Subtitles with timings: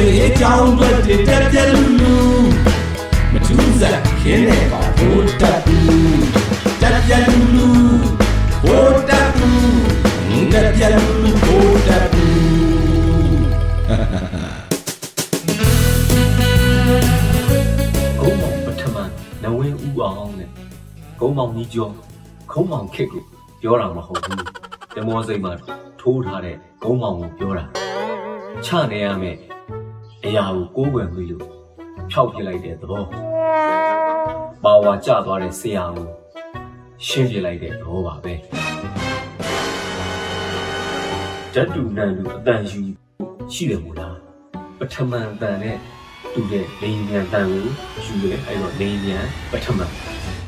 [0.00, 0.88] တွေအကြောင်းတွေ
[1.28, 2.14] တက်ပြက်လူလူ
[3.32, 6.22] မထူးစားခင်းနေပါဘိုးတက်ဘူး
[6.82, 7.66] တက်ပြက်လူလူ
[8.64, 12.30] ဘိုးတက်ဘူးတက်ပြက်လူလူဘိုးတက်ဘူး
[18.18, 18.96] ဂုံမောင်ပထမ
[19.42, 20.48] နဝင်းဦးအောင်နဲ့
[21.18, 21.92] ဂုံမောင်ကြီးကျော်
[22.52, 23.22] ခုံးမောင်ခက်ကို
[23.62, 24.42] ပြောတာမဟုတ်ဘူး
[24.94, 25.52] တမောစိတ်မှာ
[26.00, 27.64] ထိုးထားတဲ့ဂုံမောင်ကိုပြောတာ
[28.64, 29.36] ချနေရမယ်
[30.26, 31.46] အရာကိုကိုးကွယ်ပြီးလို့
[32.10, 33.02] ဖြောက်ပြလိုက်တဲ့သဘော
[34.64, 36.06] ပါဝါကျသွားတဲ့ဆရာကို
[37.06, 38.34] ရှင်းပြလိုက်တဲ့သဘောပါပဲ
[41.54, 42.80] ဓာတူနန်လူအတန်ယူ
[43.52, 44.16] ရှိတယ်မို့လား
[44.78, 45.76] ပထမန်တန်နဲ့
[46.32, 47.66] တူတဲ့လိန်မြန်တန်ကို
[48.04, 49.90] ယူတယ်အဲ့တော့လိန်မြန်ပထမန်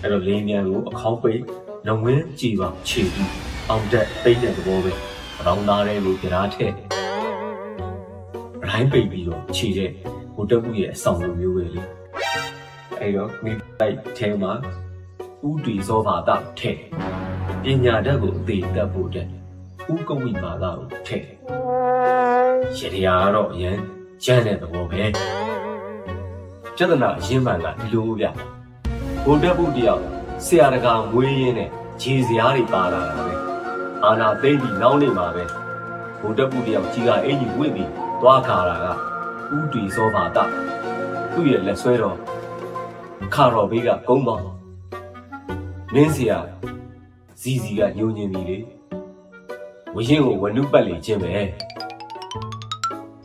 [0.00, 1.40] အဲ့တော့လိန်မြန်ကိုအခေါင်းပိတ်
[1.86, 3.30] လုံဝင်းကြည်ပါခြေပြီး
[3.68, 4.92] အောင်တက်ပိတ်တဲ့သဘောပဲ
[5.44, 6.91] ရောင်းသားတဲ့ကိုကြရားထည့်
[8.74, 9.90] ရိုင်းပိတ်ပြီးတော့ခြေတဲ့
[10.34, 11.82] ဟိုတက်မှုရဲ့အဆောင်လိုမျိုးပဲလေ
[13.00, 14.52] အဲ့တော့မိလိုက်ထဲမှာ
[15.48, 16.72] ဥတီဇောဘာတာထဲ
[17.62, 19.26] ပညာတတ်ကိုအသေးတက်ဖို့တဲ့
[19.92, 21.18] ဥကဝိမာလာကိုထဲ
[22.76, 23.78] ရေရကတော့အရင်
[24.24, 25.02] ကျန်းတဲ့သဘောပဲ
[26.76, 28.26] ပြဿနာအရင်မှန်ကဒီလိုဗျ
[29.24, 30.02] ဘုဒ္ဓဘုတယောက်
[30.44, 31.70] ဆရာတကာမွေးရင်းနဲ့
[32.00, 33.34] ခြေစရာတွေပါလာတာပဲ
[34.04, 35.44] အာနာသိမ့်ပြီးနောက်နေမှာပဲ
[36.20, 38.86] ဘုဒ္ဓဘုတယောက်ကြီးကအင်ကြီးဝင့်ပြီး သွားခါတာက
[39.56, 40.44] ဥတီဇောဘာတာ
[41.32, 42.18] သူ့ရဲ့လက်ဆွဲတော်
[43.34, 44.46] ခါတော်ဘေးကကုန်းပေါင်း
[45.94, 46.38] မင်းစီယာ
[47.40, 48.58] ဇီဇီကညှို့ညင်ပြီလေ
[49.94, 51.30] ဝရင်ကိုဝနုပတ်လေခြင်းပဲ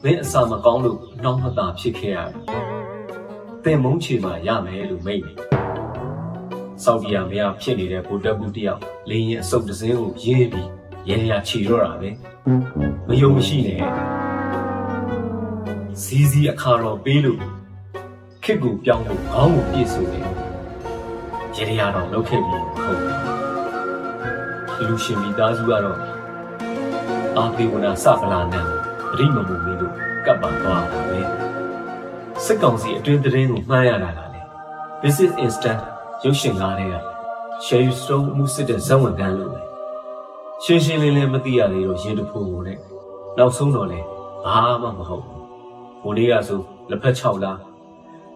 [0.04, 2.64] မင်းအစာမကောင်းလို့နှောင်းမသာဖြစ်ခဲ့ရတယ်
[3.64, 5.36] တင်မုန်းချေမှာရမယ်လို့မိတ်တယ်
[6.84, 10.70] ဆောက်ဒီယာမယာဖြစ်နေတဲ့ဗိုလ်တပ်ဘူးတယောက်လင်းရင်အစုပ်တစင်းကိုရေးပြီး
[11.10, 12.10] ရဲရချီတော့တာပဲ
[13.08, 13.82] မယုံမရှိနဲ့
[16.04, 17.42] ဇီးဇီးအခါတော်ပေးလို့
[18.44, 20.26] ခစ်ကိုပြောင်းဖို့ခေါင်းကိုပြည့်စုံတယ်
[21.56, 23.02] ရေရတော်လောက်ခဲ့ပြီးဟုတ်
[24.88, 26.00] လူရှင်မိသားစုကတော့
[27.38, 28.62] အာဖေဝနာစပလာနံ
[29.12, 29.94] အရိမမူမီလို့
[30.26, 31.20] ကပ်ပါသွားတာပဲ
[32.46, 34.42] စစ်ကောင်စီအတွင်းသတင်းကိုမှားရတာကလေ
[35.02, 35.82] Business Instant
[36.24, 36.96] ရုပ်ရှင်ကားတွေက
[37.66, 39.62] Sherry Stone မှုစစ်တဲ့ဇက်ဝင်တန်းလို့ပဲ
[40.64, 42.78] ရှင်းရှင်းလင်းလင်းမသိရသေးတော့ရင်တဖို့ကိုနဲ့
[43.38, 44.00] နောက်ဆုံးတော့လေ
[44.46, 45.47] ဘာမှမဟုတ်ဘူး
[46.08, 46.60] ဟိုနေ့ကဆို
[46.92, 47.60] လက်ဖက်6လား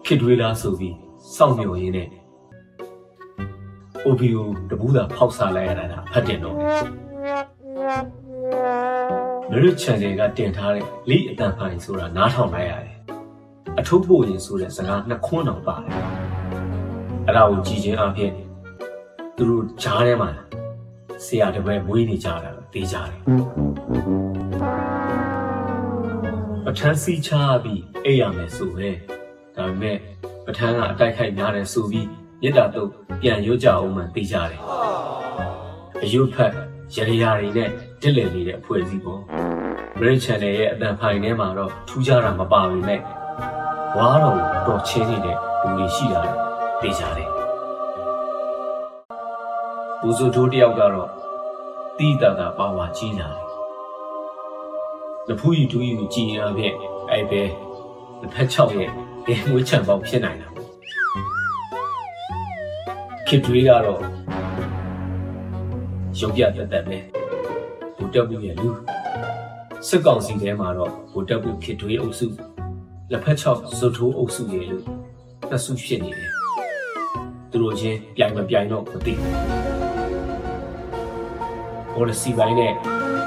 [0.06, 0.96] ခစ်တွေးလားဆိုပြီး
[1.36, 2.08] စောင့်မျှော်ရင်းနဲ့
[4.06, 6.84] OPO တပူးသာဖောက်စားလိုက်ရတာဖတ်တင်တော့တယ်
[9.50, 12.96] မရစ် channel ကတင်ထားတဲ့လိအတန်ဖိုင်ဆိုတာနားထောင်လိုက်ရတယ်
[13.78, 15.92] အထုပ်ပို့ရင်ဆိုတဲ့စကားနှစ်ခွန်းတောင်ပါတယ်
[17.26, 18.32] အဲ့ဒါကိုကြည်ချင်းအဖြစ်
[19.36, 20.30] သူတို့ဂျားထဲမှာ
[21.24, 24.41] ဆရာတပည့်မွေးနေကြတာသိကြတယ်
[26.66, 27.30] ပထန်းစီချ
[27.64, 28.90] ပြီးအိပ်ရမယ်ဆိုပဲ
[29.56, 29.96] ဒါပေမဲ့
[30.46, 32.06] ပထန်းကအတိုက်ခိုက်များတယ်ဆိုပြီး
[32.42, 32.88] မြစ်တာတော့
[33.20, 34.60] ပြန်ရွတ်ကြအောင်မှသိကြတယ်
[36.02, 36.52] အယုတ်ဖက်
[36.96, 39.20] ရရရာတွေနဲ့တစ်လည်နေတဲ့အဖွဲ့အစည်းပေါ့
[39.98, 43.00] မရစ်ချန်နယ်ရဲ့အတန်ဖိုင်ထဲမှာတော့ထူးခြားတာမပါပေမဲ့
[43.96, 46.22] ဝါတော်တော်ချင်းနေတဲ့လူတွေရှိတာ
[46.80, 47.30] သိကြတယ်
[50.00, 51.08] ဘူဇိုတိုးတယောက်ကတော့
[51.98, 53.42] တီးတာတာပါဝါကြီးလာတယ်။
[55.28, 56.74] လဖူးရီတူးရီကိုကြည်ရင်အဖြစ်
[57.10, 57.42] အဲ့ပဲ
[58.20, 58.88] တစ်ဖက်၆ရဲ့
[59.26, 60.68] ဒဲမွေးချံပေါက်ဖြစ်နိုင်တာပေါ့။
[63.26, 64.02] ခစ်တွေးကတော့
[66.18, 66.98] ရုပ်ပြတက်တက်ပဲ။
[67.96, 68.68] ဘူတက်ဘူးရဲ့လူ
[69.88, 72.26] စစ်ကောင်စီထဲမှာတော့ဘူတက်ဘူးခစ်တွေးအုပ်စု
[73.12, 73.44] လက်ဖက်၆
[73.78, 74.84] ဇွတ်ထိုးအုပ်စုရဲ့လို့
[75.50, 76.30] သက်စုဖြစ်နေတယ်။
[77.50, 79.34] သူတို့ချင်းပြိုင်မပြိုင်တော့မသိဘူး။
[81.94, 82.72] policy ဘိုင်းနဲ့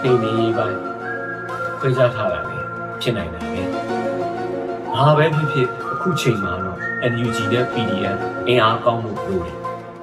[0.03, 0.94] နေနေရေးပိုင်း
[1.85, 2.57] ခွဲခြားထားတာလေ
[3.01, 3.61] ဖြစ်နိုင်တာပဲ။
[4.93, 6.77] ဘာပဲဖြစ်ဖြစ်အခုချိန်မှာတော့
[7.11, 9.57] NUG နဲ့ PDF အင်အားကောင်းမှုလို့တယ်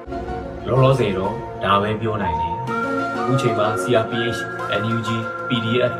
[0.67, 1.33] ။လောလောဆယ်တော့
[1.63, 2.55] ဒါပဲပြောနိုင်တယ်။
[3.17, 4.39] အခုချိန်မှာ CRPH
[4.81, 5.09] NUG
[5.47, 5.93] PDF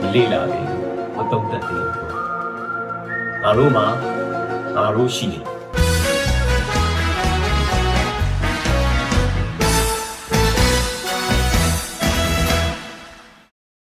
[0.00, 0.82] မလေ့လာသေးဘူး
[1.16, 2.08] မတုံ့တက်သေးဘူး။
[3.42, 3.86] ငါတို့မှာ
[4.76, 5.44] ငါတို့ရှိတယ်